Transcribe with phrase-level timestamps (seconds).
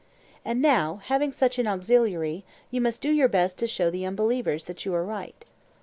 [0.43, 4.63] And now, having such an auxiliary, you must do your best to show the unbelievers
[4.63, 5.45] that you are right.